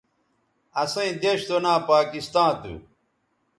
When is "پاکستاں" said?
1.89-2.51